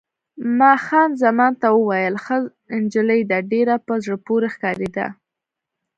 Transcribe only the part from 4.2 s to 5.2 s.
پورې ښکارېده.